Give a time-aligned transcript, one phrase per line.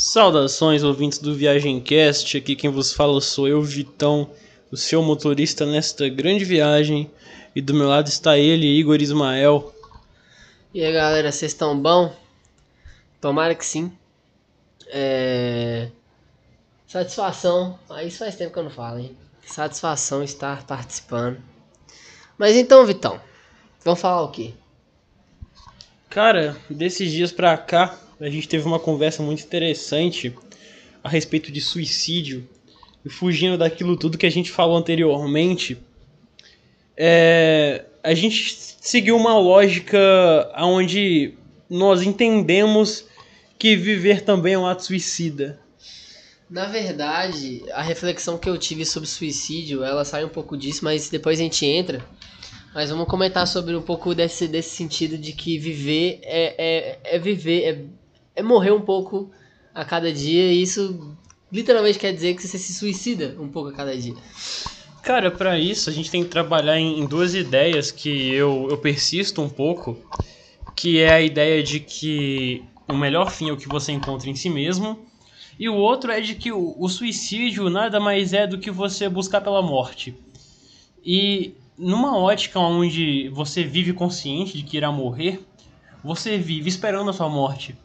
[0.00, 2.38] Saudações, ouvintes do Viagemcast.
[2.38, 4.30] Aqui quem vos fala sou eu, Vitão,
[4.72, 7.10] o seu motorista nesta grande viagem.
[7.54, 9.74] E do meu lado está ele, Igor Ismael.
[10.72, 12.16] E aí galera, vocês estão bom?
[13.20, 13.92] Tomara que sim.
[14.86, 15.90] É...
[16.86, 19.14] Satisfação, ah, isso faz tempo que eu não falo, hein?
[19.44, 21.36] Satisfação estar participando.
[22.38, 23.20] Mas então, Vitão,
[23.84, 24.54] vamos falar o quê?
[26.08, 30.34] Cara, desses dias pra cá, a gente teve uma conversa muito interessante
[31.02, 32.46] a respeito de suicídio.
[33.04, 35.78] E fugindo daquilo tudo que a gente falou anteriormente,
[36.94, 39.98] é, a gente seguiu uma lógica
[40.58, 41.32] onde
[41.68, 43.06] nós entendemos
[43.58, 45.58] que viver também é um ato suicida.
[46.48, 51.08] Na verdade, a reflexão que eu tive sobre suicídio, ela sai um pouco disso, mas
[51.08, 52.04] depois a gente entra.
[52.74, 57.18] Mas vamos comentar sobre um pouco desse, desse sentido de que viver é, é, é
[57.18, 57.88] viver,
[58.40, 59.30] é, morrer um pouco
[59.74, 61.16] a cada dia, e isso
[61.52, 64.14] literalmente quer dizer que você se suicida um pouco a cada dia.
[65.02, 68.78] Cara, para isso a gente tem que trabalhar em, em duas ideias que eu, eu
[68.78, 69.96] persisto um pouco,
[70.76, 74.34] que é a ideia de que o melhor fim é o que você encontra em
[74.34, 74.98] si mesmo,
[75.58, 79.08] e o outro é de que o, o suicídio nada mais é do que você
[79.08, 80.14] buscar pela morte.
[81.04, 85.40] E numa ótica onde você vive consciente de que irá morrer,
[86.02, 87.76] você vive esperando a sua morte.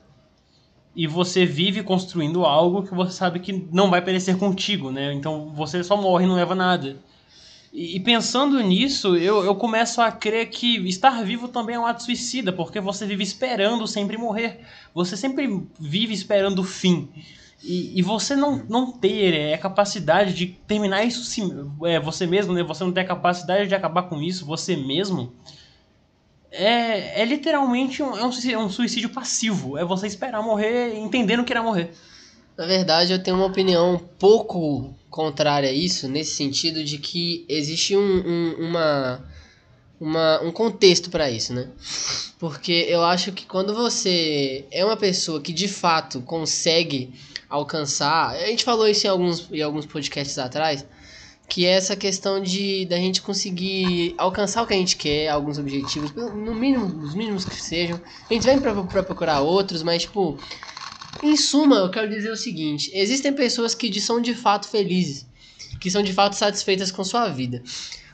[0.96, 5.14] E você vive construindo algo que você sabe que não vai perecer contigo, né?
[5.14, 6.96] Então você só morre e não leva nada.
[7.78, 12.04] E, pensando nisso, eu, eu começo a crer que estar vivo também é um ato
[12.04, 14.62] suicida, porque você vive esperando sempre morrer.
[14.94, 17.10] Você sempre vive esperando o fim.
[17.62, 21.42] E, e você não, não ter é, a capacidade de terminar isso si,
[21.84, 22.64] é, você mesmo, né?
[22.64, 25.34] Você não ter a capacidade de acabar com isso você mesmo.
[26.52, 29.78] É, é literalmente um, é suicídio, é um suicídio passivo.
[29.78, 31.92] É você esperar morrer entendendo que irá morrer.
[32.58, 37.46] Na verdade, eu tenho uma opinião um pouco contrária a isso, nesse sentido de que
[37.50, 39.26] existe um, um, uma,
[40.00, 41.70] uma, um contexto para isso, né?
[42.40, 47.14] Porque eu acho que quando você é uma pessoa que de fato consegue
[47.50, 50.86] alcançar, a gente falou isso em alguns, em alguns podcasts atrás,
[51.48, 55.58] que é essa questão de da gente conseguir alcançar o que a gente quer, alguns
[55.58, 58.00] objetivos, no mínimo, os mínimos que sejam.
[58.30, 60.38] A gente vem para procurar outros, mas tipo,
[61.24, 65.26] em suma, eu quero dizer o seguinte: existem pessoas que são de fato felizes,
[65.80, 67.62] que são de fato satisfeitas com sua vida.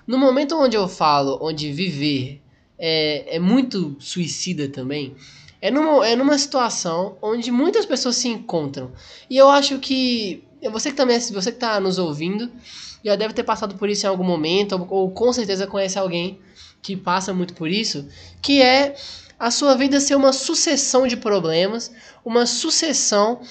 [0.06, 2.42] No momento onde eu falo, onde viver
[2.78, 5.16] é, é muito suicida também,
[5.62, 8.92] é numa, é numa situação onde muitas pessoas se encontram.
[9.30, 12.52] E eu acho que você que também você que está nos ouvindo
[13.04, 16.40] já deve ter passado por isso em algum momento ou, ou com certeza conhece alguém
[16.82, 18.08] que passa muito por isso,
[18.42, 18.96] que é
[19.40, 21.92] a sua vida ser uma sucessão de problemas,
[22.24, 23.42] uma sucessão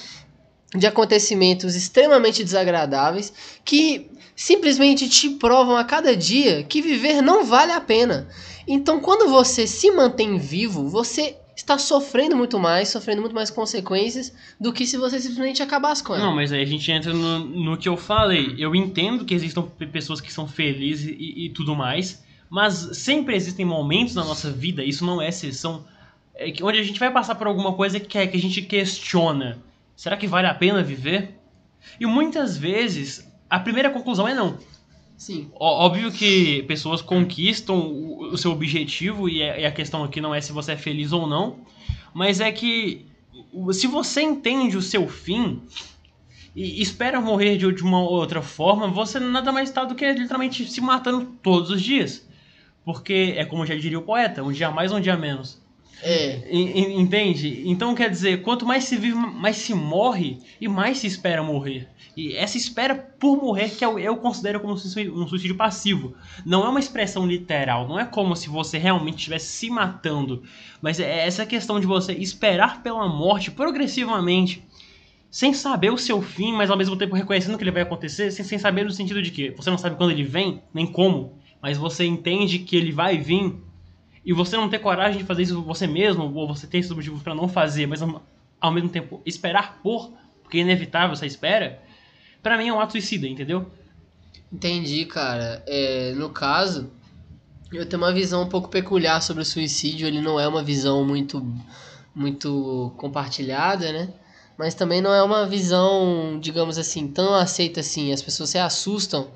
[0.75, 3.33] de acontecimentos extremamente desagradáveis
[3.65, 8.29] que simplesmente te provam a cada dia que viver não vale a pena.
[8.67, 14.33] Então, quando você se mantém vivo, você está sofrendo muito mais, sofrendo muito mais consequências
[14.59, 16.25] do que se você simplesmente acabasse com ela.
[16.25, 18.55] Não, mas aí a gente entra no, no que eu falei.
[18.59, 19.63] Eu entendo que existam
[19.93, 24.83] pessoas que são felizes e, e tudo mais, mas sempre existem momentos na nossa vida,
[24.83, 25.85] isso não é exceção,
[26.35, 29.59] é onde a gente vai passar por alguma coisa que, é, que a gente questiona.
[29.95, 31.39] Será que vale a pena viver?
[32.01, 34.59] E muitas vezes a primeira conclusão é não.
[35.21, 35.51] Sim.
[35.55, 37.77] Óbvio que pessoas conquistam
[38.33, 41.59] o seu objetivo e a questão aqui não é se você é feliz ou não,
[42.15, 43.05] mas é que
[43.71, 45.61] se você entende o seu fim
[46.57, 50.81] e espera morrer de uma outra forma, você nada mais está do que literalmente se
[50.81, 52.27] matando todos os dias.
[52.83, 55.60] Porque é como já diria o poeta, um dia mais, um dia menos.
[56.03, 56.41] É.
[56.51, 57.63] Entende?
[57.67, 61.89] Então quer dizer, quanto mais se vive, mais se morre e mais se espera morrer.
[62.17, 64.77] E essa espera por morrer que eu, eu considero como um
[65.29, 66.15] suicídio passivo.
[66.45, 70.43] Não é uma expressão literal, não é como se você realmente estivesse se matando.
[70.83, 74.65] Mas é essa questão de você esperar pela morte progressivamente,
[75.31, 78.45] sem saber o seu fim, mas ao mesmo tempo reconhecendo que ele vai acontecer, sem,
[78.45, 81.79] sem saber no sentido de que você não sabe quando ele vem, nem como, mas
[81.79, 83.55] você entende que ele vai vir
[84.25, 87.23] e você não ter coragem de fazer isso você mesmo, ou você tem esses motivos
[87.23, 88.01] para não fazer, mas
[88.61, 90.13] ao mesmo tempo esperar por,
[90.43, 91.81] porque é inevitável essa espera,
[92.43, 93.71] para mim é um ato suicida, entendeu?
[94.53, 95.63] Entendi, cara.
[95.67, 96.91] É, no caso,
[97.73, 101.05] eu tenho uma visão um pouco peculiar sobre o suicídio, ele não é uma visão
[101.05, 101.47] muito,
[102.15, 104.13] muito compartilhada, né?
[104.59, 108.13] Mas também não é uma visão, digamos assim, tão aceita assim.
[108.13, 109.31] As pessoas se assustam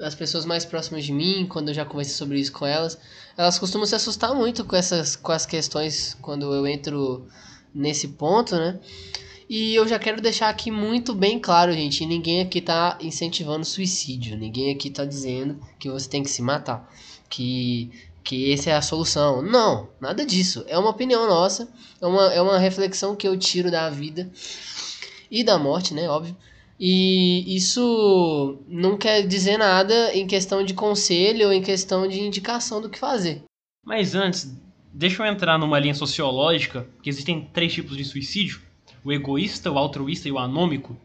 [0.00, 2.98] as pessoas mais próximas de mim, quando eu já conversei sobre isso com elas,
[3.36, 7.26] elas costumam se assustar muito com essas com as questões quando eu entro
[7.74, 8.78] nesse ponto, né?
[9.48, 14.36] E eu já quero deixar aqui muito bem claro, gente, ninguém aqui tá incentivando suicídio,
[14.36, 16.88] ninguém aqui tá dizendo que você tem que se matar,
[17.30, 17.90] que
[18.28, 19.40] que essa é a solução.
[19.40, 20.62] Não, nada disso.
[20.68, 21.66] É uma opinião nossa,
[21.98, 24.30] é uma, é uma reflexão que eu tiro da vida
[25.30, 26.36] e da morte, né, óbvio.
[26.78, 32.80] E isso não quer dizer nada em questão de conselho ou em questão de indicação
[32.80, 33.42] do que fazer.
[33.84, 34.56] Mas antes,
[34.92, 38.60] deixa eu entrar numa linha sociológica, que existem três tipos de suicídio:
[39.04, 40.96] o egoísta, o altruísta e o anômico.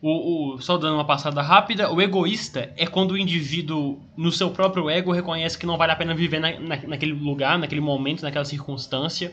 [0.00, 4.50] O, o, só dando uma passada rápida, o egoísta é quando o indivíduo, no seu
[4.50, 8.22] próprio ego, reconhece que não vale a pena viver na, na, naquele lugar, naquele momento,
[8.22, 9.32] naquela circunstância.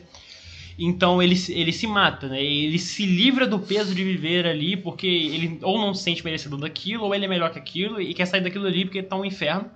[0.82, 2.42] Então ele, ele se mata, né?
[2.42, 6.58] Ele se livra do peso de viver ali, porque ele ou não se sente merecedor
[6.58, 9.24] daquilo, ou ele é melhor que aquilo e quer sair daquilo ali porque tá um
[9.24, 9.70] inferno.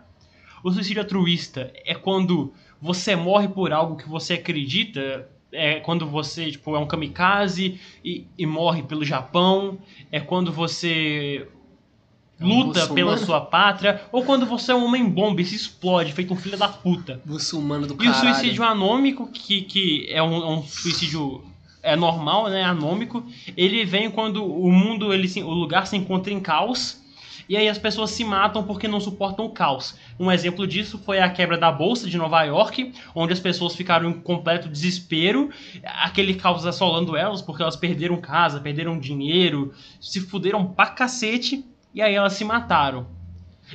[0.63, 6.51] O suicídio altruísta é quando você morre por algo que você acredita, é quando você
[6.51, 9.79] tipo, é um kamikaze e, e morre pelo Japão,
[10.11, 11.47] é quando você
[12.41, 16.33] luta pela sua pátria, ou quando você é um homem bomba e se explode, feito
[16.33, 17.21] um filho da puta.
[17.25, 21.45] Muçulmano do E o suicídio anômico, que, que é um, um suicídio
[21.83, 23.25] é normal, né, anômico,
[23.57, 27.05] ele vem quando o mundo, ele o lugar se encontra em caos
[27.47, 29.95] e aí as pessoas se matam porque não suportam o caos.
[30.19, 34.09] Um exemplo disso foi a quebra da bolsa de Nova York, onde as pessoas ficaram
[34.09, 35.51] em completo desespero,
[35.85, 42.03] aquele caos assolando elas porque elas perderam casa, perderam dinheiro, se fuderam pra cacete e
[42.03, 43.07] aí elas se mataram.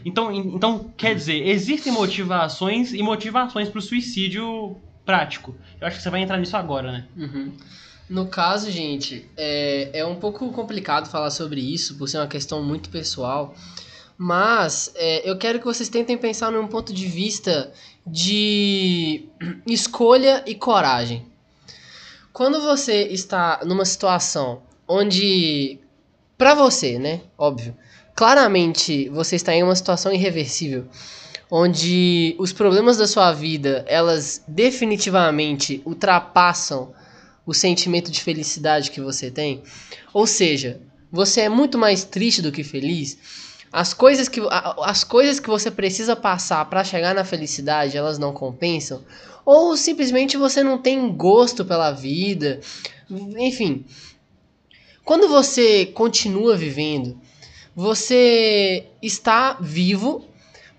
[0.05, 5.55] Então, então quer dizer, existem motivações e motivações para o suicídio prático.
[5.79, 7.07] Eu acho que você vai entrar nisso agora, né?
[7.17, 7.53] Uhum.
[8.09, 12.63] No caso, gente, é, é um pouco complicado falar sobre isso, por ser uma questão
[12.63, 13.55] muito pessoal.
[14.17, 17.71] Mas é, eu quero que vocês tentem pensar num ponto de vista
[18.05, 19.27] de
[19.65, 21.25] escolha e coragem.
[22.33, 25.79] Quando você está numa situação onde,
[26.37, 27.75] para você, né, óbvio,
[28.19, 30.85] claramente você está em uma situação irreversível,
[31.49, 36.91] onde os problemas da sua vida, elas definitivamente ultrapassam
[37.45, 39.63] o sentimento de felicidade que você tem.
[40.13, 43.17] Ou seja, você é muito mais triste do que feliz.
[43.71, 44.41] As coisas que,
[44.83, 49.01] as coisas que você precisa passar para chegar na felicidade, elas não compensam.
[49.45, 52.59] Ou simplesmente você não tem gosto pela vida.
[53.37, 53.85] Enfim.
[55.05, 57.17] Quando você continua vivendo,
[57.79, 60.27] você está vivo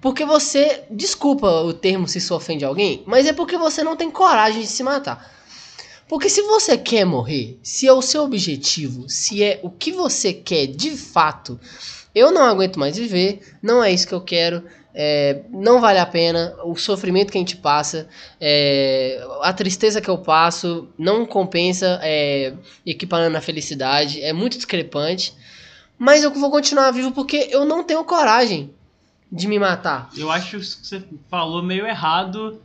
[0.03, 0.85] porque você.
[0.91, 4.67] Desculpa o termo se isso ofende alguém, mas é porque você não tem coragem de
[4.67, 5.35] se matar.
[6.07, 10.35] Porque se você quer morrer, se é o seu objetivo, se é o que você
[10.35, 11.59] quer de fato,
[12.15, 14.63] eu não aguento mais viver, não é isso que eu quero,
[14.95, 18.09] é, não vale a pena, o sofrimento que a gente passa,
[18.39, 22.53] é, a tristeza que eu passo, não compensa é,
[22.85, 25.33] equiparando a felicidade, é muito discrepante.
[26.01, 28.73] Mas eu vou continuar vivo porque eu não tenho coragem
[29.31, 30.09] de me matar.
[30.17, 32.59] Eu acho que você falou meio errado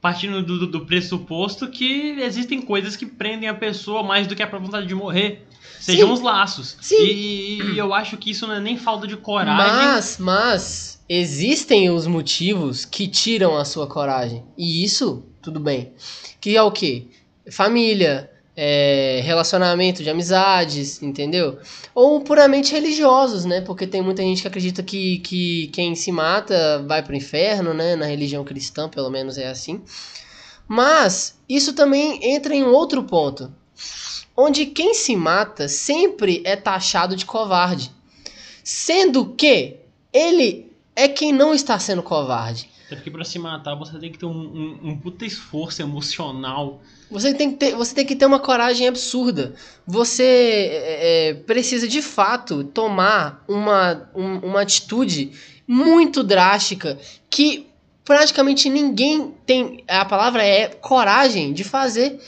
[0.00, 4.46] partindo do, do, pressuposto que existem coisas que prendem a pessoa mais do que a
[4.46, 5.44] própria vontade de morrer.
[5.80, 6.12] Sejam Sim.
[6.14, 6.76] os laços.
[6.80, 7.02] Sim.
[7.02, 9.56] E, e, eu acho que isso não é nem falta de coragem.
[9.56, 14.44] Mas, mas, existem os motivos que tiram a sua coragem.
[14.56, 15.92] E isso, tudo bem.
[16.40, 17.08] Que é o quê?
[17.50, 21.60] Família, é, relacionamento de amizades, entendeu?
[21.94, 23.60] Ou puramente religiosos, né?
[23.60, 27.94] Porque tem muita gente que acredita que, que quem se mata vai pro inferno, né?
[27.94, 29.80] Na religião cristã, pelo menos é assim.
[30.66, 33.48] Mas isso também entra em um outro ponto,
[34.36, 37.92] onde quem se mata sempre é taxado de covarde,
[38.64, 39.76] sendo que
[40.12, 42.68] ele é quem não está sendo covarde.
[42.88, 46.80] Até porque pra se matar você tem que ter um, um, um puta esforço emocional.
[47.10, 49.54] Você tem, que ter, você tem que ter uma coragem absurda.
[49.86, 55.32] Você é, é, precisa de fato tomar uma, um, uma atitude
[55.66, 57.66] muito drástica que
[58.06, 59.84] praticamente ninguém tem.
[59.86, 62.18] A palavra é coragem de fazer.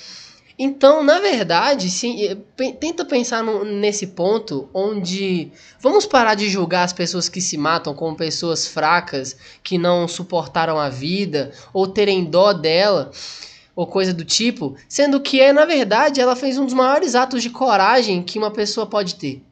[0.63, 2.37] Então, na verdade, se, eh,
[2.73, 5.51] tenta pensar no, nesse ponto onde
[5.81, 10.79] vamos parar de julgar as pessoas que se matam como pessoas fracas, que não suportaram
[10.79, 13.11] a vida, ou terem dó dela,
[13.75, 17.43] ou coisa do tipo, sendo que é, na verdade, ela fez um dos maiores atos
[17.43, 19.43] de coragem que uma pessoa pode ter.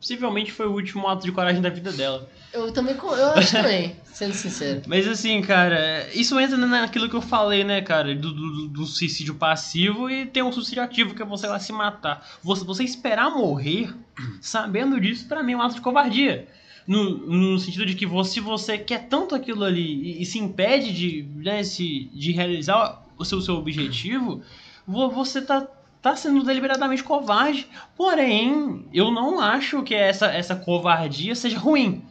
[0.00, 2.28] Possivelmente foi o último ato de coragem da vida dela.
[2.52, 4.82] Eu também, eu acho também, sendo sincero.
[4.86, 9.34] Mas assim, cara, isso entra naquilo que eu falei, né, cara, do, do, do, suicídio
[9.34, 12.26] passivo e tem um suicídio ativo, que é você lá se matar.
[12.42, 13.92] Você, você esperar morrer,
[14.40, 16.46] sabendo disso, para mim é um ato de covardia.
[16.86, 20.38] No, no sentido de que você, se você quer tanto aquilo ali e, e se
[20.38, 24.42] impede de, né, se, de realizar o seu, seu objetivo,
[24.86, 25.68] você tá
[26.02, 27.66] tá sendo deliberadamente covarde.
[27.96, 32.02] Porém, eu não acho que essa, essa covardia seja ruim.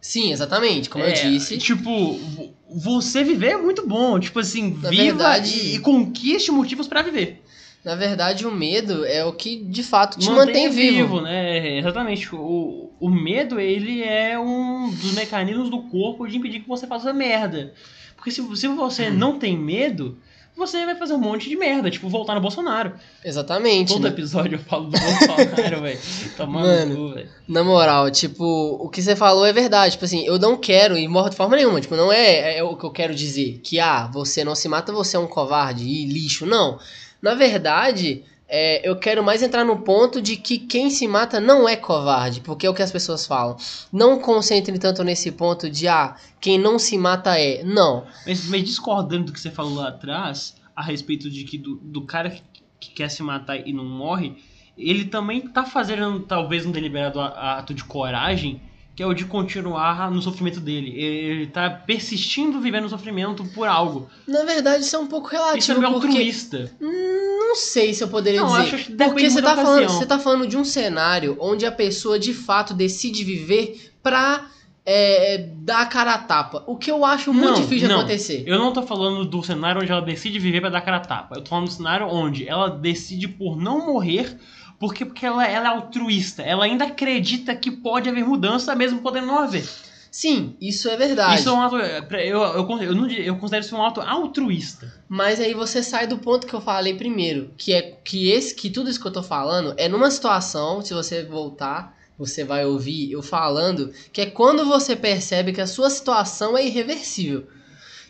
[0.00, 1.58] Sim, exatamente, como É, eu disse.
[1.58, 4.18] Tipo, vo- você viver é muito bom.
[4.18, 7.42] Tipo assim, Na viva verdade- e, conquiste motivos pra viver.
[7.84, 11.20] Na verdade, o medo é o que de fato te mantém Mantenha vivo.
[11.22, 11.78] né?
[11.78, 12.34] Exatamente.
[12.34, 17.12] O, o medo, ele é um dos mecanismos do corpo de impedir que você faça
[17.12, 17.72] merda.
[18.16, 19.14] Porque se, se você Hum.
[19.14, 20.18] não tem medo,
[20.56, 21.90] você vai fazer um monte de merda.
[21.90, 22.92] Tipo, voltar no Bolsonaro.
[23.24, 23.92] Exatamente.
[23.92, 24.08] Todo né?
[24.08, 25.98] episódio eu falo do Bolsonaro, velho.
[26.36, 27.14] Tomando Mano.
[27.14, 27.28] velho.
[27.48, 29.92] Na moral, tipo, o que você falou é verdade.
[29.92, 31.80] Tipo assim, eu não quero, e morro de forma nenhuma.
[31.80, 33.60] Tipo, não é, é o que eu quero dizer.
[33.62, 36.44] Que, ah, você não se mata, você é um covarde e lixo.
[36.46, 36.78] Não.
[37.22, 41.68] Na verdade, é, eu quero mais entrar no ponto de que quem se mata não
[41.68, 42.40] é covarde.
[42.40, 43.56] Porque é o que as pessoas falam.
[43.92, 47.62] Não concentre tanto nesse ponto de, ah, quem não se mata é.
[47.62, 48.04] Não.
[48.26, 52.02] Mas, mas discordando do que você falou lá atrás, a respeito de que do, do
[52.02, 52.42] cara que,
[52.80, 54.36] que quer se matar e não morre,
[54.76, 58.60] ele também tá fazendo talvez um deliberado ato de coragem,
[58.94, 60.90] que é o de continuar no sofrimento dele.
[60.94, 64.08] Ele tá persistindo vivendo no sofrimento por algo.
[64.26, 65.58] Na verdade, isso é um pouco relativo.
[65.58, 66.06] Isso é meio porque...
[66.08, 66.70] altruísta.
[66.80, 68.74] Não sei se eu poderia Não, dizer.
[68.74, 72.18] acho que porque você tá, falando, você tá falando de um cenário onde a pessoa
[72.18, 74.46] de fato decide viver pra
[74.84, 76.64] é, dar a cara a tapa.
[76.66, 78.00] O que eu acho muito Não, difícil de não.
[78.00, 78.44] acontecer.
[78.46, 81.36] Eu não tô falando do cenário onde ela decide viver pra dar cara a tapa.
[81.36, 84.36] Eu tô falando do cenário onde ela decide por não morrer
[84.80, 86.42] porque, porque ela, ela é altruísta.
[86.42, 89.68] Ela ainda acredita que pode haver mudança mesmo podendo não haver.
[90.10, 91.38] Sim, isso é verdade.
[91.38, 91.76] Isso é um ato.
[91.76, 94.92] Eu, eu, con- eu, não, eu considero isso um ato altruísta.
[95.08, 98.70] Mas aí você sai do ponto que eu falei primeiro, que é que esse que
[98.70, 103.12] tudo isso que eu tô falando é numa situação, se você voltar, você vai ouvir
[103.12, 107.46] eu falando, que é quando você percebe que a sua situação é irreversível.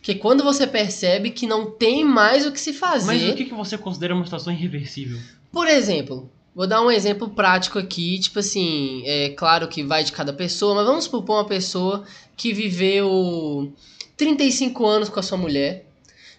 [0.01, 3.07] Que é quando você percebe que não tem mais o que se fazer.
[3.07, 5.19] Mas o que, que você considera uma situação irreversível?
[5.53, 10.13] Por exemplo, vou dar um exemplo prático aqui, tipo assim, é claro que vai de
[10.13, 12.05] cada pessoa, mas vamos supor uma pessoa
[12.37, 13.73] que viveu
[14.17, 15.87] 35 anos com a sua mulher,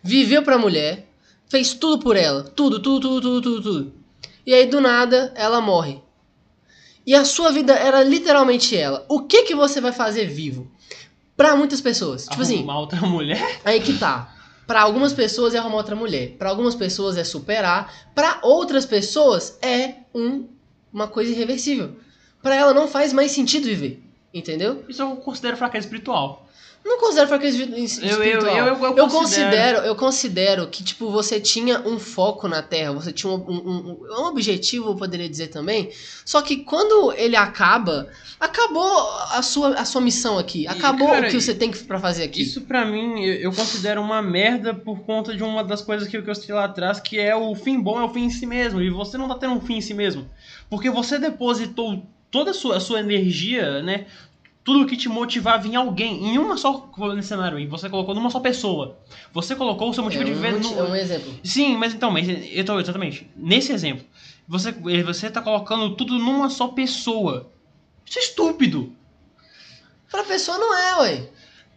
[0.03, 1.07] viveu pra mulher,
[1.49, 3.93] fez tudo por ela, tudo, tudo, tudo, tudo, tudo, tudo.
[4.45, 6.01] E aí do nada ela morre.
[7.05, 9.05] E a sua vida era literalmente ela.
[9.09, 10.71] O que que você vai fazer vivo?
[11.35, 12.27] Pra muitas pessoas.
[12.27, 13.59] Tipo assim, Arrumar outra mulher?
[13.65, 14.33] Aí que tá.
[14.71, 16.37] Pra algumas pessoas é arrumar outra mulher.
[16.37, 17.93] Pra algumas pessoas é superar.
[18.15, 20.47] Pra outras pessoas é um,
[20.93, 21.97] uma coisa irreversível.
[22.41, 24.01] Pra ela não faz mais sentido viver.
[24.33, 24.85] Entendeu?
[24.87, 26.47] Isso eu considero fraqueza espiritual.
[26.83, 27.75] Não considero fraqueza espi-
[28.07, 28.55] espiritual.
[28.57, 29.77] eu- eu- eu considero, considero.
[29.79, 34.21] eu considero que tipo você tinha um foco na Terra, você tinha um, um, um-
[34.21, 35.91] um objetivo, eu poderia dizer também.
[36.25, 38.07] Só que quando ele acaba,
[38.39, 38.83] acabou
[39.31, 42.41] a sua, a sua missão aqui, acabou cara, o que você tem pra fazer aqui.
[42.41, 46.17] Isso pra mim, eu, eu considero uma merda por conta de uma das coisas que,
[46.17, 48.29] eu- que eu citei lá atrás, que é o fim bom é o fim em
[48.31, 48.81] si mesmo.
[48.81, 50.27] E você não tá tendo um fim em si mesmo.
[50.69, 54.05] Porque você depositou toda a sua, a sua energia, né?
[54.63, 58.29] Tudo que te motivava em alguém, em uma só nesse cenário aí, você colocou numa
[58.29, 58.99] só pessoa.
[59.33, 61.33] Você colocou o seu motivo é, de um, viver no, é um exemplo.
[61.43, 63.27] Sim, mas então, mas eu tô, exatamente.
[63.35, 64.05] Nesse exemplo,
[64.47, 64.71] você,
[65.03, 67.51] você tá colocando tudo numa só pessoa.
[68.05, 68.95] Isso é estúpido.
[70.11, 71.29] Pra pessoa não é, ué.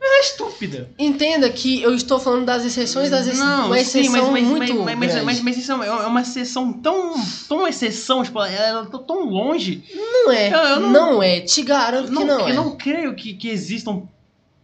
[0.06, 0.90] É estúpida.
[0.98, 3.48] Entenda que eu estou falando das exceções das exceções.
[3.48, 5.24] Não, uma sim, exceção mas, mas, muito mas, mas, grande.
[5.26, 7.14] mas, mas isso é uma, é uma exceção tão,
[7.48, 9.82] tão exceção, tipo, ela tá tão longe.
[9.94, 11.40] não é, eu- eu não, não- é.
[11.40, 12.52] Te garanto Não, que não eu é.
[12.52, 14.02] não creio que, que existam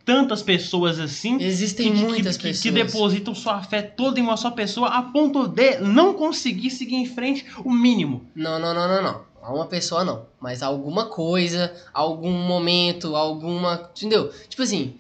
[0.05, 2.63] tantas pessoas assim Existem que, muitas que, que, pessoas.
[2.63, 6.97] que depositam sua fé toda em uma só pessoa a ponto de não conseguir seguir
[6.97, 8.25] em frente o mínimo.
[8.35, 9.31] Não, não, não, não, não.
[9.43, 10.27] A uma pessoa não.
[10.41, 13.91] Mas alguma coisa, algum momento, alguma.
[13.97, 14.31] Entendeu?
[14.49, 14.95] Tipo assim.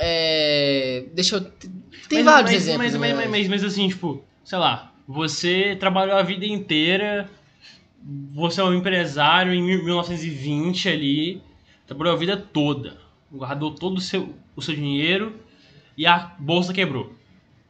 [0.00, 1.04] É.
[1.12, 1.40] Deixa eu.
[2.08, 2.78] Tem Mas- vários mas, exemplos.
[2.78, 3.28] Mas, mas, verdade.
[3.28, 7.28] mas, mas assim, tipo, sei lá, você trabalhou a vida inteira,
[8.32, 11.42] você é um empresário em 1920 ali,
[11.86, 12.96] trabalhou a vida toda,
[13.30, 15.34] guardou todo o seu, o seu dinheiro
[15.96, 17.12] e a bolsa quebrou.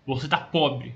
[0.07, 0.95] Você tá pobre.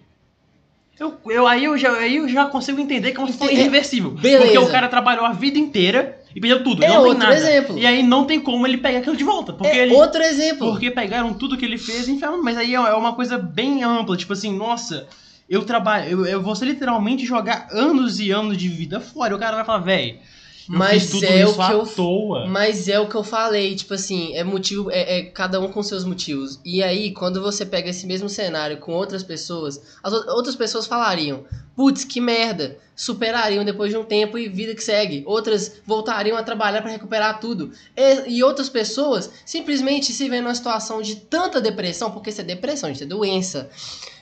[0.98, 4.12] Eu, eu, aí, eu já, aí eu já consigo entender que é uma situação irreversível.
[4.12, 4.44] beleza.
[4.44, 6.82] Porque o cara trabalhou a vida inteira e perdeu tudo.
[6.82, 7.36] É não tem outro nada.
[7.36, 7.78] exemplo.
[7.78, 9.52] E aí não tem como ele pegar aquilo de volta.
[9.52, 10.70] Porque É ele, outro exemplo.
[10.70, 12.42] porque pegaram tudo que ele fez e enfiaram.
[12.42, 14.16] Mas aí é é uma coisa bem ampla.
[14.16, 15.06] Tipo assim, nossa,
[15.48, 16.10] eu trabalho.
[16.10, 19.32] Eu, eu vou literalmente jogar anos e anos de vida fora.
[19.32, 20.18] E o cara vai falar, velho.
[20.66, 22.46] Mas fiz tudo é o que eu- toa.
[22.46, 25.82] Mas é o que eu falei, tipo assim, é motivo, é, é cada um com
[25.82, 26.58] seus motivos.
[26.64, 30.86] E aí, quando você pega esse mesmo cenário com outras pessoas, as ou- outras pessoas
[30.86, 31.44] falariam,
[31.76, 35.22] putz, que merda, superariam depois de um tempo e vida que segue.
[35.26, 37.72] Outras voltariam a trabalhar para recuperar tudo.
[37.96, 42.44] E, e, outras pessoas simplesmente se veem numa situação de tanta depressão, porque isso é
[42.44, 43.68] depressão, isso é doença.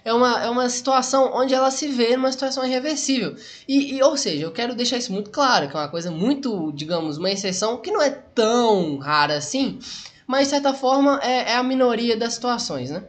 [0.04, 3.36] É uma, é uma situação onde ela se vê numa situação irreversível.
[3.68, 6.72] E, e, ou seja, eu quero deixar isso muito claro, que é uma coisa muito,
[6.72, 9.78] digamos, uma exceção que não é tão rara assim,
[10.26, 13.04] mas de certa forma é, é a minoria das situações, né?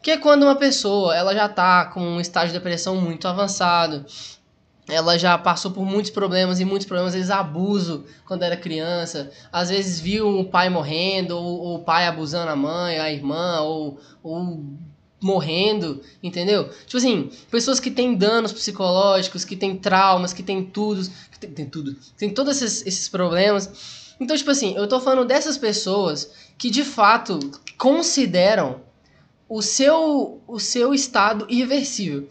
[0.00, 4.04] Que é quando uma pessoa ela já está com um estágio de depressão muito avançado,
[4.88, 9.30] ela já passou por muitos problemas e muitos problemas, às vezes abuso quando era criança,
[9.52, 13.60] às vezes viu o pai morrendo, ou, ou o pai abusando a mãe, a irmã,
[13.60, 14.64] ou, ou
[15.20, 16.68] morrendo, entendeu?
[16.86, 21.66] Tipo assim, pessoas que têm danos psicológicos, que têm traumas, que têm tudo, que tem,
[21.66, 24.14] tudo, tem todos esses, esses problemas.
[24.18, 27.38] Então, tipo assim, eu tô falando dessas pessoas que de fato
[27.78, 28.80] consideram
[29.48, 32.28] o seu, o seu estado irreversível.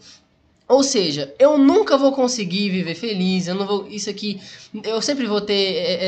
[0.72, 3.86] Ou seja, eu nunca vou conseguir viver feliz, eu não vou.
[3.88, 4.40] Isso aqui.
[4.82, 5.98] Eu sempre vou ter é, é,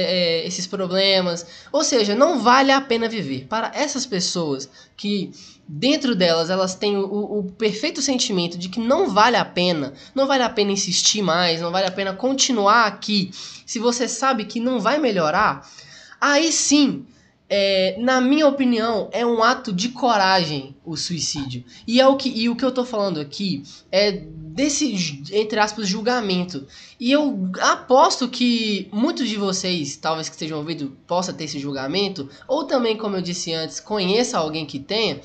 [0.43, 1.47] é, esses problemas.
[1.71, 3.45] Ou seja, não vale a pena viver.
[3.47, 4.67] Para essas pessoas
[4.97, 5.31] que
[5.69, 10.27] dentro delas elas têm o, o, perfeito sentimento de que não vale a pena, não
[10.27, 13.33] vale a pena insistir mais, não vale a pena continuar aqui,
[13.67, 15.71] se você sabe que não vai melhorar,
[16.19, 17.05] aí sim
[17.57, 21.65] é, na minha opinião, é um ato de coragem o suicídio.
[21.87, 25.87] E, é o que, e o que eu tô falando aqui é desse, entre aspas,
[25.87, 26.67] julgamento.
[26.99, 32.29] E eu aposto que muitos de vocês, talvez que estejam ouvindo, possa ter esse julgamento,
[32.49, 35.21] ou também, como eu disse antes, conheça alguém que tenha,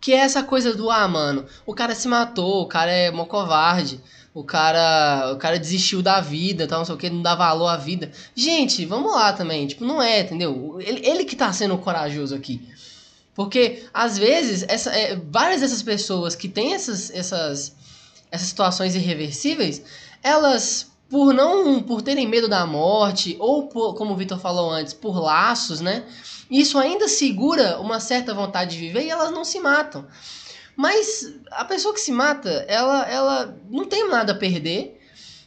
[0.00, 3.24] que é essa coisa do, ah, mano, o cara se matou, o cara é mó
[3.24, 4.00] covarde,
[4.34, 7.68] o cara, o cara desistiu da vida, tal, não sei o que, não dá valor
[7.68, 8.10] à vida.
[8.34, 10.76] Gente, vamos lá também, tipo, não é, entendeu?
[10.80, 12.60] Ele, ele que tá sendo corajoso aqui.
[13.32, 17.76] Porque, às vezes, essa, é, várias dessas pessoas que têm essas, essas,
[18.28, 19.82] essas situações irreversíveis,
[20.20, 24.92] elas, por não por terem medo da morte, ou por, como o Vitor falou antes,
[24.92, 26.04] por laços, né?
[26.50, 30.04] Isso ainda segura uma certa vontade de viver e elas não se matam.
[30.76, 35.00] Mas a pessoa que se mata, ela, ela não tem nada a perder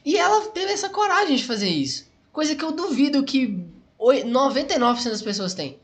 [0.06, 2.10] e ela teve essa coragem de fazer isso.
[2.32, 3.66] Coisa que eu duvido que
[4.00, 5.78] 99% das pessoas têm.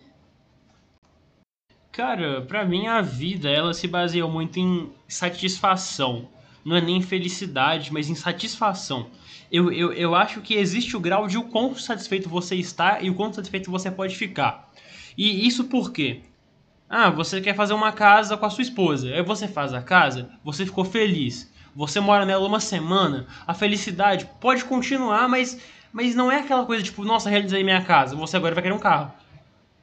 [1.92, 6.28] Cara, pra mim a vida ela se baseia muito em satisfação.
[6.64, 9.10] Não é nem felicidade, mas em satisfação.
[9.52, 13.10] Eu, eu, eu acho que existe o grau de o quão satisfeito você está e
[13.10, 14.72] o quão satisfeito você pode ficar.
[15.18, 16.22] E isso por quê?
[16.90, 19.08] Ah, você quer fazer uma casa com a sua esposa.
[19.10, 21.52] Aí você faz a casa, você ficou feliz.
[21.76, 23.26] Você mora nela uma semana.
[23.48, 25.60] A felicidade pode continuar, mas,
[25.92, 28.16] mas não é aquela coisa tipo, nossa, realizei minha casa.
[28.16, 29.12] Você agora vai querer um carro.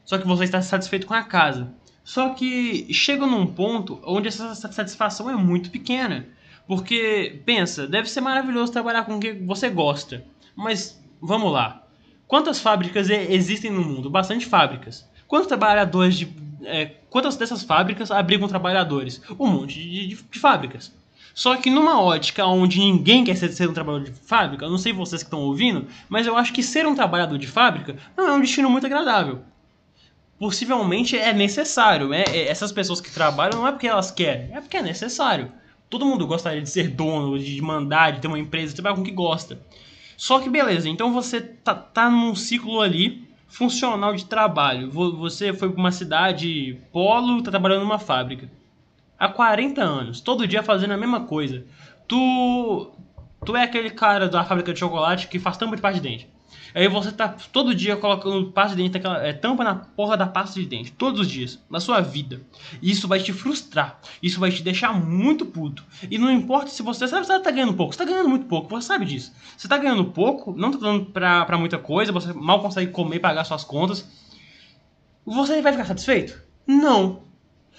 [0.04, 1.72] Só que você está satisfeito com a casa.
[2.04, 6.26] Só que chega num ponto onde essa satisfação é muito pequena.
[6.66, 10.24] Porque, pensa, deve ser maravilhoso trabalhar com o que você gosta.
[10.54, 11.84] Mas, vamos lá.
[12.28, 14.08] Quantas fábricas existem no mundo?
[14.08, 15.08] Bastante fábricas.
[15.26, 16.26] Quantos trabalhadores de
[16.64, 19.20] é, quantas dessas fábricas abrigam trabalhadores?
[19.38, 20.92] Um monte de, de, de, fábricas.
[21.34, 24.78] Só que numa ótica onde ninguém quer ser, ser um trabalhador de fábrica, eu não
[24.78, 28.28] sei vocês que estão ouvindo, mas eu acho que ser um trabalhador de fábrica não
[28.28, 29.40] é um destino muito agradável.
[30.38, 32.12] Possivelmente é necessário.
[32.12, 35.52] É, é, essas pessoas que trabalham não é porque elas querem, é porque é necessário.
[35.88, 39.02] Todo mundo gostaria de ser dono, de mandar, de ter uma empresa, de trabalhar com
[39.02, 39.60] o que gosta.
[40.16, 44.90] Só que beleza, então você tá, tá num ciclo ali funcional de trabalho.
[44.90, 48.50] Você foi para uma cidade polo, está trabalhando numa fábrica.
[49.18, 51.64] Há 40 anos, todo dia fazendo a mesma coisa.
[52.08, 52.90] Tu
[53.44, 56.28] tu é aquele cara da fábrica de chocolate que faz tampa de pasta de dente.
[56.74, 60.60] Aí você tá todo dia colocando pasta de dente, é, tampa na porra da pasta
[60.60, 62.40] de dente, todos os dias, na sua vida.
[62.80, 65.84] E isso vai te frustrar, isso vai te deixar muito puto.
[66.10, 68.68] E não importa se você sabe você tá ganhando pouco, você tá ganhando muito pouco,
[68.68, 69.32] você sabe disso.
[69.56, 73.16] Você tá ganhando pouco, não tá dando pra, pra muita coisa, você mal consegue comer
[73.16, 74.08] e pagar suas contas.
[75.24, 76.40] Você vai ficar satisfeito?
[76.66, 77.22] Não.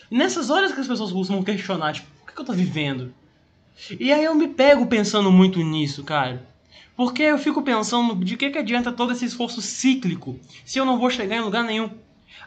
[0.09, 3.13] nessas horas que as pessoas costumam questionar, tipo, o que, que eu tô vivendo?
[3.99, 6.45] E aí eu me pego pensando muito nisso, cara.
[6.95, 10.99] Porque eu fico pensando de que, que adianta todo esse esforço cíclico se eu não
[10.99, 11.89] vou chegar em lugar nenhum.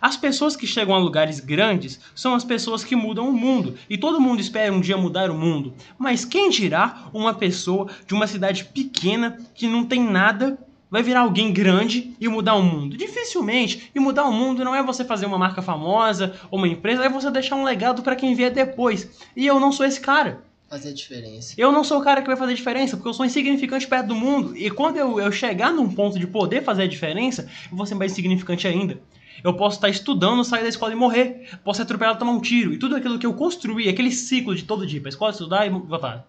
[0.00, 3.96] As pessoas que chegam a lugares grandes são as pessoas que mudam o mundo, e
[3.96, 5.72] todo mundo espera um dia mudar o mundo.
[5.98, 10.58] Mas quem dirá uma pessoa de uma cidade pequena que não tem nada
[10.90, 12.96] vai virar alguém grande e mudar o mundo?
[12.96, 13.90] Dificilmente.
[13.94, 17.08] E mudar o mundo não é você fazer uma marca famosa ou uma empresa, é
[17.08, 19.08] você deixar um legado para quem vier depois.
[19.34, 21.54] E eu não sou esse cara fazer diferença.
[21.56, 24.14] Eu não sou o cara que vai fazer diferença, porque eu sou insignificante perto do
[24.14, 24.56] mundo.
[24.56, 27.94] E quando eu, eu chegar num ponto de poder fazer a diferença, eu vou ser
[27.94, 29.00] mais insignificante ainda.
[29.42, 31.48] Eu posso estar estudando, sair da escola e morrer.
[31.62, 32.72] Posso ser atropelado, tomar um tiro.
[32.72, 35.70] E tudo aquilo que eu construí, aquele ciclo de todo dia, pra escola estudar e
[35.70, 36.26] voltar,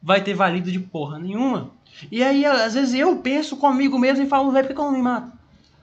[0.00, 1.72] vai ter valido de porra nenhuma.
[2.10, 4.92] E aí, às vezes, eu penso comigo mesmo e falo, velho, por que eu não
[4.92, 5.32] me mato?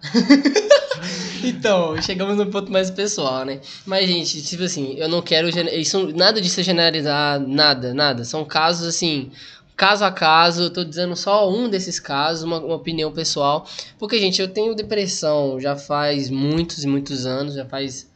[1.44, 3.60] então, chegamos no ponto mais pessoal, né?
[3.86, 5.50] Mas, gente, tipo assim, eu não quero.
[5.50, 8.24] Isso, nada disso é generalizar, nada, nada.
[8.24, 9.32] São casos, assim,
[9.76, 10.64] caso a caso.
[10.64, 13.68] Eu tô dizendo só um desses casos, uma, uma opinião pessoal.
[13.98, 17.56] Porque, gente, eu tenho depressão já faz muitos e muitos anos.
[17.56, 18.10] Já faz.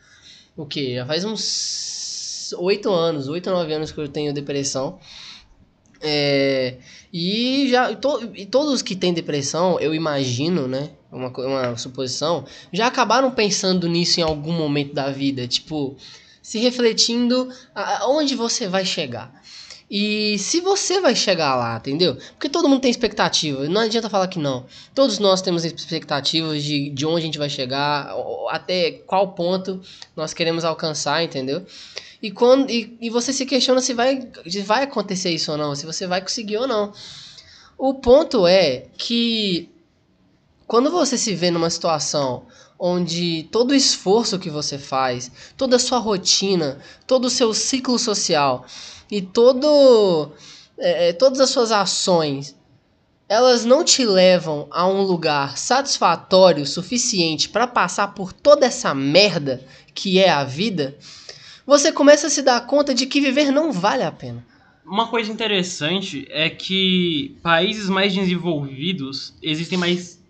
[0.56, 0.96] O quê?
[0.96, 2.54] Já faz uns.
[2.58, 5.00] oito anos, oito, nove anos que eu tenho depressão.
[6.06, 6.76] É,
[7.13, 10.89] e já to, e todos que têm depressão, eu imagino, né?
[11.13, 15.95] Uma, uma suposição, já acabaram pensando nisso em algum momento da vida, tipo,
[16.41, 19.32] se refletindo aonde você vai chegar.
[19.95, 22.15] E se você vai chegar lá, entendeu?
[22.15, 24.65] Porque todo mundo tem expectativa, não adianta falar que não.
[24.95, 28.12] Todos nós temos expectativas de, de onde a gente vai chegar,
[28.49, 29.82] até qual ponto
[30.15, 31.63] nós queremos alcançar, entendeu?
[32.23, 35.76] E, quando, e, e você se questiona se vai, se vai acontecer isso ou não,
[35.76, 36.91] se você vai conseguir ou não.
[37.78, 39.69] O ponto é que
[40.67, 42.43] quando você se vê numa situação
[42.80, 47.97] onde todo o esforço que você faz, toda a sua rotina, todo o seu ciclo
[47.97, 48.65] social
[49.10, 50.32] e todo,
[50.78, 52.56] é, é todas as suas ações
[53.34, 59.65] elas não te levam a um lugar satisfatório suficiente para passar por toda essa merda
[59.93, 60.97] que é a vida,
[61.65, 64.45] você começa a se dar conta de que viver não vale a pena.
[64.86, 70.21] Uma coisa interessante é que países mais desenvolvidos existem mais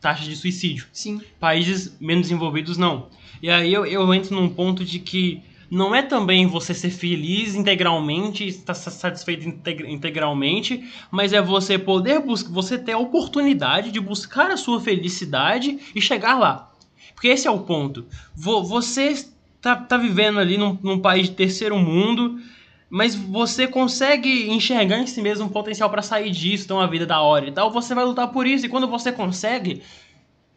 [0.00, 0.86] taxas de suicídio.
[0.92, 1.20] Sim.
[1.38, 3.08] Países menos desenvolvidos não.
[3.42, 7.54] E aí eu, eu entro num ponto de que não é também você ser feliz
[7.54, 9.48] integralmente, estar satisfeito
[9.86, 15.78] integralmente, mas é você poder buscar, você ter a oportunidade de buscar a sua felicidade
[15.94, 16.72] e chegar lá.
[17.14, 18.06] Porque esse é o ponto.
[18.34, 19.26] Você
[19.60, 22.38] tá, tá vivendo ali num, num país de terceiro mundo,
[22.88, 27.04] mas você consegue enxergar em si mesmo um potencial para sair disso, ter uma vida
[27.04, 28.66] da hora e tal, você vai lutar por isso.
[28.66, 29.82] E quando você consegue,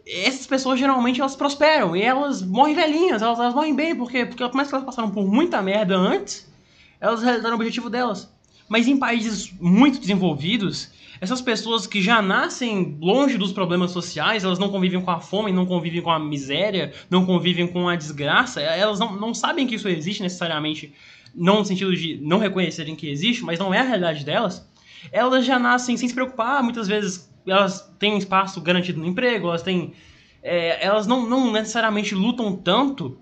[0.05, 4.43] essas pessoas geralmente elas prosperam e elas morrem velhinhas, elas, elas morrem bem, porque, porque
[4.43, 6.51] por mais que elas passaram por muita merda antes,
[6.99, 8.31] elas realizaram o objetivo delas.
[8.67, 14.59] Mas em países muito desenvolvidos, essas pessoas que já nascem longe dos problemas sociais, elas
[14.59, 18.61] não convivem com a fome, não convivem com a miséria, não convivem com a desgraça,
[18.61, 20.93] elas não, não sabem que isso existe necessariamente,
[21.33, 24.67] não no sentido de não reconhecerem que existe, mas não é a realidade delas.
[25.11, 29.61] Elas já nascem sem se preocupar, muitas vezes elas têm espaço garantido no emprego, elas
[29.61, 29.93] têm.
[30.41, 33.19] É, elas não, não necessariamente lutam tanto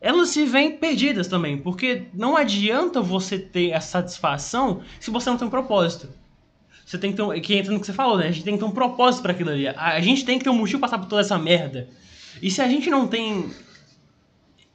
[0.00, 5.36] elas se veem perdidas também, porque não adianta você ter a satisfação se você não
[5.36, 6.08] tem um propósito.
[6.86, 8.28] Você tem que ter um, que entra no que você falou, né?
[8.28, 9.68] A gente tem que ter um propósito para aquilo ali.
[9.68, 11.88] A, gente tem que ter um motivo pra passar por toda essa merda.
[12.40, 13.50] E se a gente não tem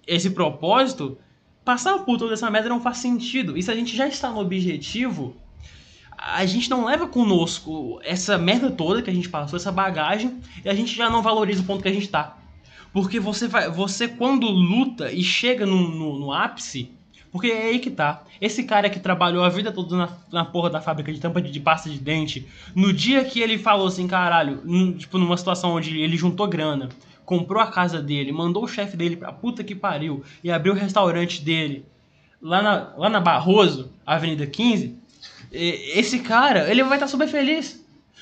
[0.06, 1.18] esse propósito,
[1.64, 3.58] passar por toda essa merda não faz sentido.
[3.58, 5.36] E se a gente já está no objetivo,
[6.18, 10.70] a gente não leva conosco essa merda toda que a gente passou, essa bagagem, e
[10.70, 12.38] a gente já não valoriza o ponto que a gente tá.
[12.94, 16.92] Porque você vai, você quando luta e chega no, no, no ápice,
[17.32, 18.24] porque é aí que tá.
[18.40, 21.50] Esse cara que trabalhou a vida toda na, na porra da fábrica de tampa de,
[21.50, 24.62] de, pasta de dente, no dia que ele falou assim, caralho,
[24.96, 26.90] tipo, numa situação onde ele juntou grana,
[27.26, 30.76] comprou a casa dele, mandou o chefe dele pra puta que pariu e abriu o
[30.76, 31.86] restaurante dele
[32.44, 34.98] lá na, lá na Barroso, Avenida 15,
[35.52, 37.82] esse cara, ele vai estar super feliz.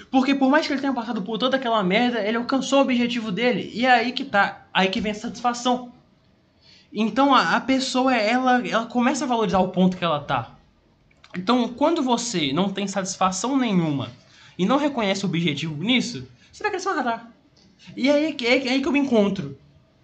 [0.10, 3.32] Porque por mais que ele tenha passado por toda aquela merda, ele alcançou o objetivo
[3.32, 3.72] dele.
[3.74, 5.92] E é aí que tá, aí que vem a satisfação.
[6.94, 10.56] Então a, a pessoa, ela, ela começa a valorizar o ponto que ela tá.
[11.36, 14.12] Então, quando você não tem satisfação nenhuma
[14.58, 17.32] e não reconhece o objetivo nisso, você vai crescer um radar.
[17.96, 19.58] E aí é, é aí que eu me encontro,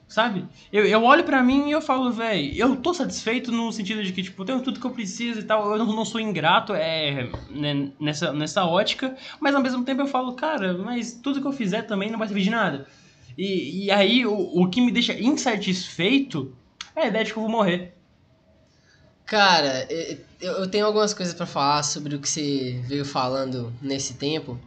[0.08, 0.46] sabe?
[0.72, 4.12] Eu, eu olho para mim e eu falo, velho, eu tô satisfeito no sentido de
[4.12, 7.30] que, tipo, tenho tudo que eu preciso e tal, eu não, não sou ingrato é,
[7.50, 11.54] né, nessa, nessa ótica, mas ao mesmo tempo eu falo, cara, mas tudo que eu
[11.54, 12.88] fizer também não vai servir de nada.
[13.38, 16.56] E, e aí o, o que me deixa insatisfeito
[16.96, 17.98] é a ideia de que eu vou morrer.
[19.28, 19.86] Cara,
[20.40, 24.58] eu tenho algumas coisas para falar sobre o que você veio falando nesse tempo.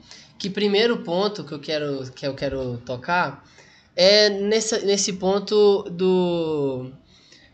[0.41, 3.47] Que primeiro ponto que eu quero que eu quero tocar
[3.95, 6.91] é nessa, nesse ponto do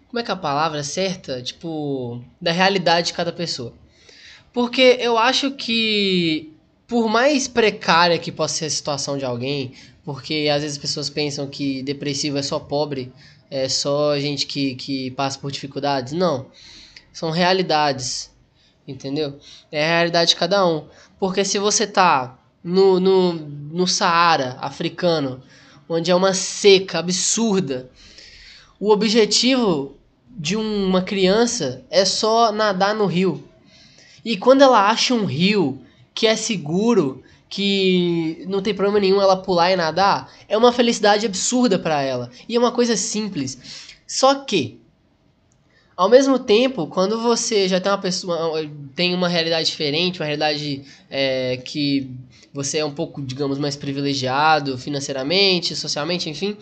[0.06, 1.42] como é que é a palavra certa?
[1.42, 3.74] Tipo, da realidade de cada pessoa.
[4.52, 6.54] Porque eu acho que
[6.86, 9.72] por mais precária que possa ser a situação de alguém,
[10.04, 13.12] porque às vezes as pessoas pensam que depressivo é só pobre,
[13.50, 16.12] é só gente que, que passa por dificuldades.
[16.12, 16.46] Não.
[17.12, 18.30] São realidades.
[18.86, 19.40] Entendeu?
[19.72, 20.86] É a realidade de cada um.
[21.18, 25.40] Porque se você tá no, no, no Saara africano,
[25.88, 27.88] onde é uma seca absurda,
[28.80, 29.96] o objetivo
[30.28, 33.48] de uma criança é só nadar no rio.
[34.24, 35.80] E quando ela acha um rio
[36.12, 41.24] que é seguro, que não tem problema nenhum ela pular e nadar, é uma felicidade
[41.24, 42.32] absurda para ela.
[42.48, 43.94] E é uma coisa simples.
[44.08, 44.80] Só que
[45.96, 50.82] ao mesmo tempo, quando você já tem uma pessoa, tem uma realidade diferente, uma realidade
[51.08, 52.10] é, que
[52.56, 56.56] você é um pouco, digamos, mais privilegiado financeiramente, socialmente, enfim,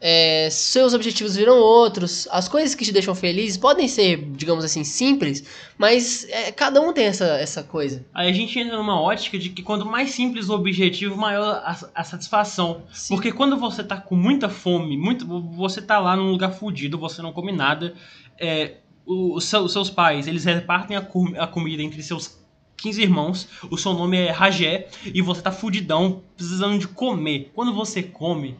[0.00, 4.84] é, seus objetivos viram outros, as coisas que te deixam feliz podem ser, digamos assim,
[4.84, 5.44] simples,
[5.78, 8.04] mas é, cada um tem essa, essa coisa.
[8.12, 11.76] Aí a gente entra numa ótica de que quanto mais simples o objetivo, maior a,
[11.94, 12.82] a satisfação.
[12.92, 13.14] Sim.
[13.14, 17.22] Porque quando você tá com muita fome, muito, você tá lá num lugar fudido, você
[17.22, 17.94] não come nada,
[18.38, 22.44] é, os, seus, pais, eles repartem a, com, a comida entre seus
[22.76, 27.50] 15 irmãos, o seu nome é Rajé, e você tá fudidão, precisando de comer.
[27.54, 28.56] Quando você come,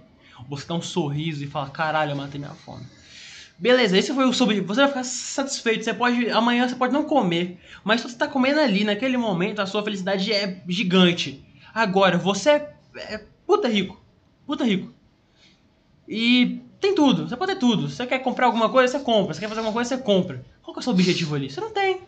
[0.49, 2.87] você dá um sorriso e fala, caralho, eu matei minha fome.
[3.59, 4.61] Beleza, esse foi o sobre.
[4.61, 5.83] Você vai ficar satisfeito.
[5.83, 6.29] Você pode.
[6.31, 7.59] Amanhã você pode não comer.
[7.83, 11.43] Mas se você tá comendo ali, naquele momento, a sua felicidade é gigante.
[11.73, 13.99] Agora, você é, é puta rico.
[14.47, 14.93] Puta rico.
[16.07, 17.29] E tem tudo.
[17.29, 17.89] Você pode ter tudo.
[17.89, 19.33] Você quer comprar alguma coisa, você compra.
[19.33, 20.45] Você quer fazer alguma coisa, você compra.
[20.63, 21.49] Qual que é o seu objetivo ali?
[21.51, 22.01] Você não tem.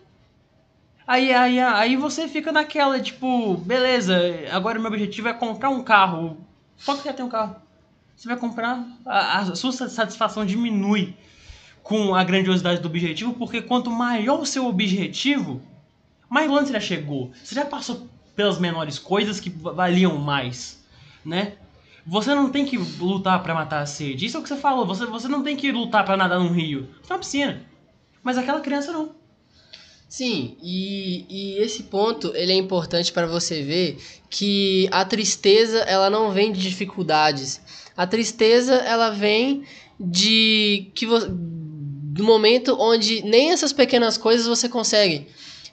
[1.08, 4.16] Aí, aí, aí você fica naquela, tipo, beleza,
[4.52, 6.36] agora o meu objetivo é comprar um carro.
[6.76, 7.56] Só que você tem um carro
[8.18, 11.14] você vai comprar, a, a sua satisfação diminui
[11.84, 15.62] com a grandiosidade do objetivo, porque quanto maior o seu objetivo,
[16.28, 17.30] mais longe você já chegou.
[17.44, 20.84] Você já passou pelas menores coisas que valiam mais,
[21.24, 21.52] né?
[22.04, 24.26] Você não tem que lutar para matar a sede.
[24.26, 24.84] Isso é o que você falou.
[24.86, 26.88] Você, você não tem que lutar para nadar num rio.
[27.02, 27.62] Você uma piscina.
[28.22, 29.14] Mas aquela criança não.
[30.08, 33.98] Sim, e, e esse ponto ele é importante para você ver
[34.30, 37.60] que a tristeza ela não vem de dificuldades.
[37.94, 39.64] A tristeza, ela vem
[40.00, 45.26] de que do momento onde nem essas pequenas coisas você consegue.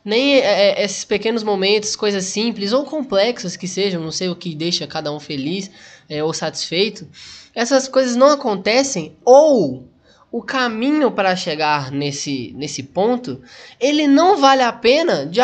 [0.04, 4.36] Nem é, é, esses pequenos momentos, coisas simples ou complexas que sejam, não sei o
[4.36, 5.72] que deixa cada um feliz
[6.10, 7.08] é, ou satisfeito,
[7.56, 9.88] essas coisas não acontecem ou
[10.36, 13.42] o caminho para chegar nesse, nesse ponto,
[13.80, 15.40] ele não vale a pena de,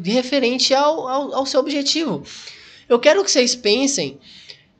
[0.00, 2.24] de referente ao, ao, ao seu objetivo.
[2.88, 4.18] Eu quero que vocês pensem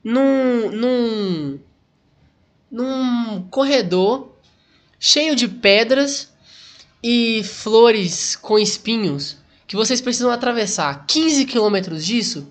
[0.03, 1.61] num, num,
[2.69, 4.35] num corredor
[4.99, 6.33] cheio de pedras
[7.01, 9.37] e flores com espinhos
[9.69, 12.51] que vocês precisam atravessar 15 quilômetros disso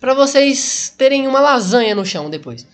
[0.00, 2.66] para vocês terem uma lasanha no chão depois.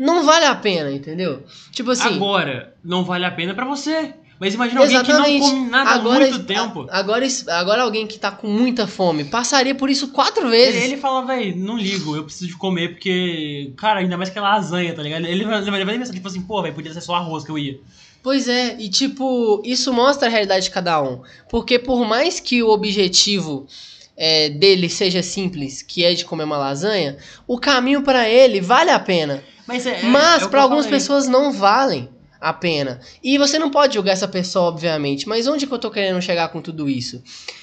[0.00, 1.44] Não vale a pena, entendeu?
[1.70, 2.08] Tipo assim.
[2.08, 4.14] Agora, não vale a pena para você.
[4.40, 6.86] Mas imagina alguém que não come nada agora, há muito tempo.
[6.90, 10.76] Agora, agora alguém que tá com muita fome passaria por isso quatro vezes.
[10.76, 14.38] Ele, ele fala, velho, não ligo, eu preciso de comer porque, cara, ainda mais que
[14.38, 15.26] é lasanha, tá ligado?
[15.26, 17.78] Ele vai, vai pensar, tipo assim, pô, velho, podia ser só arroz que eu ia.
[18.22, 21.20] Pois é, e tipo, isso mostra a realidade de cada um.
[21.50, 23.66] Porque por mais que o objetivo
[24.16, 28.90] é, dele seja simples, que é de comer uma lasanha, o caminho para ele vale
[28.90, 29.42] a pena.
[29.70, 32.08] Mas, é, Mas é, para algumas pessoas não valem
[32.40, 33.00] a pena.
[33.22, 36.48] E você não pode julgar essa pessoa, obviamente, mas onde que eu tô querendo chegar
[36.48, 37.22] com tudo isso?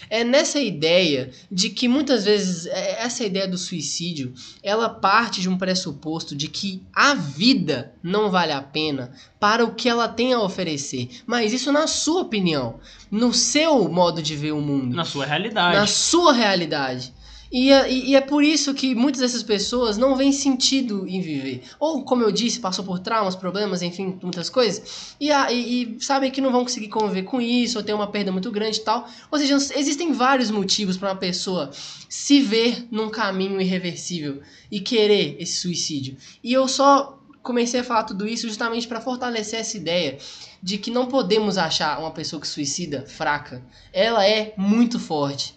[0.09, 5.49] É nessa ideia de que muitas vezes é, essa ideia do suicídio, ela parte de
[5.49, 10.31] um pressuposto de que a vida não vale a pena para o que ela tem
[10.31, 11.09] a oferecer.
[11.25, 12.79] Mas isso na sua opinião,
[13.11, 15.75] no seu modo de ver o mundo, na sua realidade.
[15.75, 17.13] Na sua realidade.
[17.51, 21.63] E é, e é por isso que muitas dessas pessoas não veem sentido em viver.
[21.79, 25.15] Ou, como eu disse, passou por traumas, problemas, enfim, muitas coisas.
[25.19, 28.31] E, e, e sabem que não vão conseguir conviver com isso, ou ter uma perda
[28.31, 29.07] muito grande e tal.
[29.31, 31.71] Ou seja, existem vários motivos para uma pessoa
[32.09, 36.17] se ver num caminho irreversível e querer esse suicídio.
[36.43, 40.17] E eu só comecei a falar tudo isso justamente para fortalecer essa ideia
[40.61, 43.63] de que não podemos achar uma pessoa que suicida fraca.
[43.93, 45.56] Ela é muito forte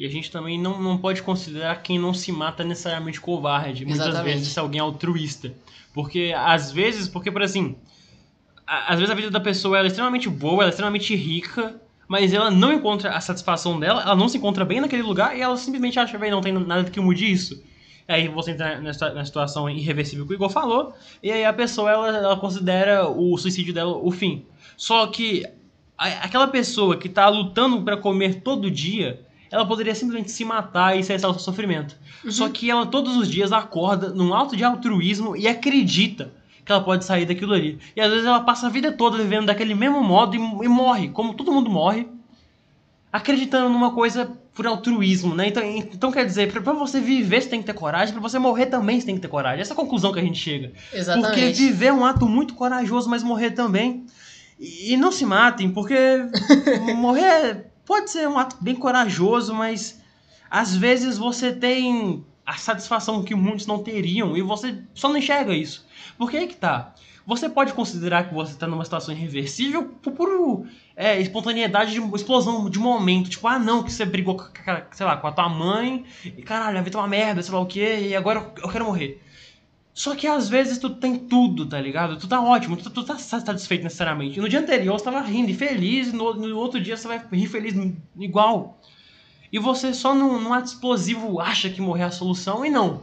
[0.00, 3.84] e a gente também não, não pode considerar quem não se mata necessariamente covarde.
[3.84, 4.34] Muitas Exatamente.
[4.34, 5.52] vezes é alguém altruísta.
[5.92, 7.76] Porque, às vezes, porque, por assim,
[8.66, 12.50] às vezes a vida da pessoa é extremamente boa, ela é extremamente rica, mas ela
[12.50, 16.00] não encontra a satisfação dela, ela não se encontra bem naquele lugar e ela simplesmente
[16.00, 17.62] acha, que não tem nada que mude isso.
[18.08, 22.08] Aí você entra na situação irreversível que o Igor falou, e aí a pessoa ela,
[22.08, 24.46] ela considera o suicídio dela o fim.
[24.78, 25.44] Só que
[25.98, 31.02] aquela pessoa que está lutando para comer todo dia, ela poderia simplesmente se matar e
[31.02, 31.96] cessar o seu sofrimento.
[32.24, 32.30] Uhum.
[32.30, 36.30] Só que ela todos os dias acorda num alto de altruísmo e acredita
[36.64, 37.78] que ela pode sair daquilo ali.
[37.96, 41.08] E às vezes ela passa a vida toda vivendo daquele mesmo modo e, e morre,
[41.08, 42.06] como todo mundo morre,
[43.12, 45.48] acreditando numa coisa por altruísmo, né?
[45.48, 48.66] Então, então quer dizer, para você viver você tem que ter coragem, para você morrer
[48.66, 49.60] também você tem que ter coragem.
[49.60, 50.72] Essa é a conclusão que a gente chega.
[50.92, 51.28] Exatamente.
[51.28, 54.06] Porque viver é um ato muito corajoso, mas morrer também.
[54.60, 55.94] E não se matem, porque
[56.94, 60.00] morrer pode ser um ato bem corajoso, mas
[60.48, 65.52] às vezes você tem a satisfação que muitos não teriam e você só não enxerga
[65.52, 65.84] isso.
[66.16, 66.94] Porque aí que tá.
[67.26, 72.78] Você pode considerar que você está numa situação irreversível por é, espontaneidade de explosão de
[72.78, 73.28] momento.
[73.28, 74.46] Tipo, ah, não, que você brigou, com,
[74.92, 77.58] sei lá, com a tua mãe e caralho, a vida é uma merda, sei lá
[77.58, 79.20] o que, e agora eu quero morrer.
[79.92, 82.16] Só que às vezes tu tem tudo, tá ligado?
[82.16, 84.40] Tu tá ótimo, tu, tu tá satisfeito necessariamente.
[84.40, 87.22] No dia anterior você tava rindo e feliz, e no, no outro dia você vai
[87.32, 87.74] rir feliz
[88.16, 88.80] igual.
[89.52, 93.02] E você só num, num ato explosivo acha que morrer é a solução e não.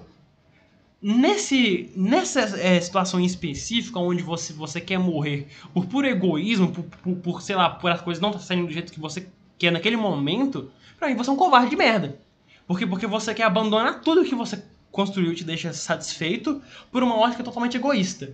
[0.99, 7.15] Nesse, nessa é, situação específica, onde você, você quer morrer por puro egoísmo, por, por,
[7.17, 9.27] por sei lá, por as coisas não saindo do jeito que você
[9.59, 12.19] quer naquele momento, pra mim você é um covarde de merda.
[12.65, 14.63] Porque, porque você quer abandonar tudo que você
[14.97, 16.59] construiu te deixa satisfeito
[16.91, 18.33] por uma ótica totalmente egoísta.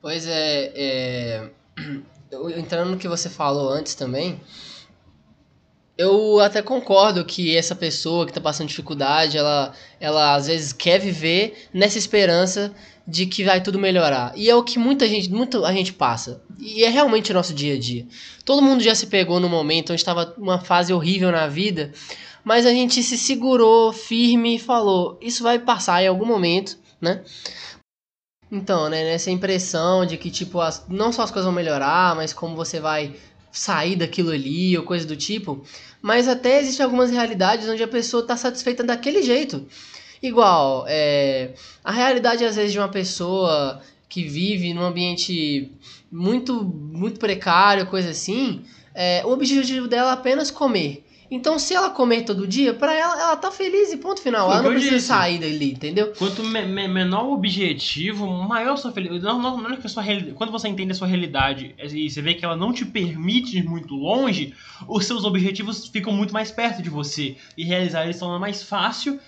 [0.00, 1.50] Pois é, é...
[2.56, 4.40] entrando no que você falou antes também,
[5.98, 11.00] eu até concordo que essa pessoa que está passando dificuldade, ela, ela às vezes quer
[11.00, 12.72] viver nessa esperança
[13.04, 14.32] de que vai tudo melhorar.
[14.36, 16.40] E é o que muita gente, muita a gente passa.
[16.56, 18.06] E é realmente o nosso dia a dia.
[18.44, 21.92] Todo mundo já se pegou no momento onde estava uma fase horrível na vida,
[22.44, 27.22] mas a gente se segurou firme e falou: isso vai passar em algum momento, né?
[28.50, 32.32] Então, né, nessa impressão de que, tipo, as, não só as coisas vão melhorar, mas
[32.32, 33.14] como você vai
[33.52, 35.64] sair daquilo ali ou coisa do tipo.
[36.02, 39.66] Mas até existem algumas realidades onde a pessoa está satisfeita daquele jeito.
[40.22, 41.52] Igual, é,
[41.84, 45.70] a realidade às vezes de uma pessoa que vive num ambiente
[46.10, 51.04] muito, muito precário, coisa assim, é, o objetivo dela é apenas comer.
[51.30, 54.48] Então, se ela comer todo dia, pra ela, ela tá feliz e ponto final.
[54.48, 55.06] Foi ela não precisa disse.
[55.06, 56.12] sair dali, entendeu?
[56.18, 59.24] Quanto me, me, menor o objetivo, maior a sua felicidade.
[59.24, 60.02] Não, não, não é que a sua.
[60.34, 63.64] Quando você entende a sua realidade e você vê que ela não te permite ir
[63.64, 64.54] muito longe,
[64.88, 67.36] os seus objetivos ficam muito mais perto de você.
[67.56, 69.20] E realizar eles torna mais fácil.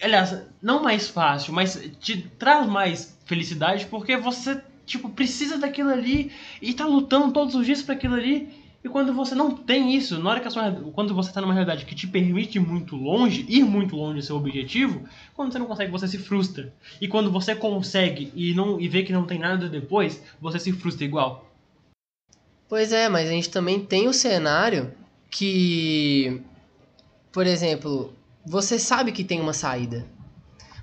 [0.00, 6.32] Aliás, não mais fácil, mas te traz mais felicidade porque você, tipo, precisa daquilo ali
[6.62, 8.65] e tá lutando todos os dias para aquilo ali.
[8.86, 11.52] E quando você não tem isso, na hora que a sua, quando você está numa
[11.52, 15.02] realidade que te permite muito longe, ir muito longe do seu objetivo,
[15.34, 16.72] quando você não consegue, você se frustra.
[17.00, 20.70] E quando você consegue e não e vê que não tem nada depois, você se
[20.70, 21.50] frustra igual.
[22.68, 24.94] Pois é, mas a gente também tem o cenário
[25.28, 26.40] que,
[27.32, 28.14] por exemplo,
[28.46, 30.06] você sabe que tem uma saída.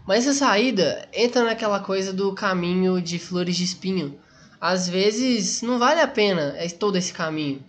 [0.05, 4.19] Mas essa saída entra naquela coisa do caminho de flores de espinho.
[4.59, 7.63] Às vezes não vale a pena é todo esse caminho.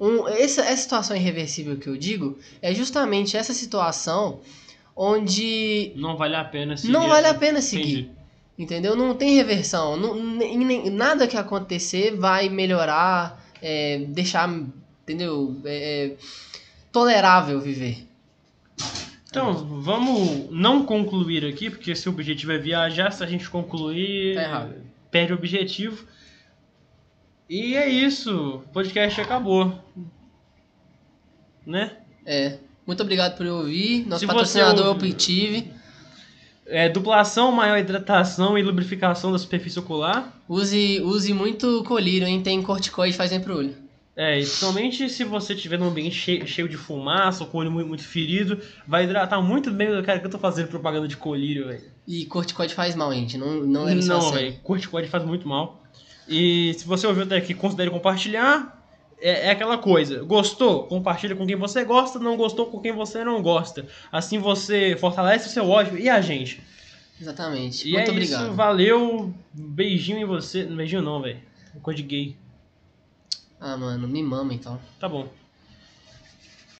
[0.00, 4.40] Um, essa, essa situação irreversível que eu digo é justamente essa situação
[4.96, 5.92] onde.
[5.96, 6.92] Não vale a pena seguir.
[6.92, 8.00] Não vale a pena seguir.
[8.00, 8.24] Entendi.
[8.56, 8.96] Entendeu?
[8.96, 9.96] Não tem reversão.
[9.96, 14.48] Não, nem, nada que acontecer vai melhorar, é, deixar,
[15.02, 15.60] entendeu?
[15.64, 16.16] É, é,
[16.92, 18.06] tolerável viver.
[19.28, 24.36] Então, vamos não concluir aqui, porque se o objetivo é viajar, se a gente concluir,
[24.36, 24.68] tá
[25.10, 26.06] perde o objetivo.
[27.54, 28.56] E é isso.
[28.56, 29.78] O podcast acabou.
[31.64, 31.98] Né?
[32.26, 32.58] É.
[32.84, 34.04] Muito obrigado por ouvir.
[34.08, 35.10] Nosso Se patrocinador ouve...
[35.10, 35.70] Optive.
[36.66, 40.32] É, duplação, maior hidratação e lubrificação da superfície ocular.
[40.48, 42.42] Use, use muito colírio, hein?
[42.42, 43.76] Tem corticoide faz bem pro olho.
[44.16, 47.60] É, e principalmente se você estiver num ambiente cheio, cheio, de fumaça ou com o
[47.60, 50.02] olho muito, muito, ferido, vai hidratar muito bem.
[50.02, 51.84] Cara, que eu tô fazendo propaganda de colírio, velho.
[52.04, 53.38] E corticoide faz mal, gente.
[53.38, 54.58] Não, não leve Não, velho.
[54.64, 55.83] Corticoide faz muito mal.
[56.28, 58.82] E se você ouviu até aqui, considere compartilhar.
[59.20, 60.22] É, é, aquela coisa.
[60.22, 60.84] Gostou?
[60.84, 62.18] Compartilha com quem você gosta.
[62.18, 63.86] Não gostou com quem você não gosta.
[64.10, 66.62] Assim você fortalece o seu ódio e a gente.
[67.20, 67.88] Exatamente.
[67.88, 68.46] E Muito é obrigado.
[68.46, 69.34] Isso, valeu.
[69.52, 70.64] Beijinho em você.
[70.64, 71.40] Beijinho não, velho.
[71.82, 72.36] Coisa de gay.
[73.60, 74.78] Ah, mano, me mama então.
[75.00, 75.28] Tá bom.